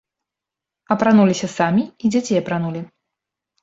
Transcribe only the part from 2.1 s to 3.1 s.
дзяцей апранулі.